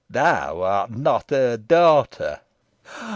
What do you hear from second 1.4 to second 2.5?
daughter."